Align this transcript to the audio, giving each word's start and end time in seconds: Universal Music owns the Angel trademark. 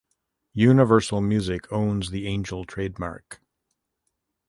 Universal 0.55 1.21
Music 1.21 1.71
owns 1.71 2.09
the 2.09 2.25
Angel 2.25 2.65
trademark. 2.65 3.39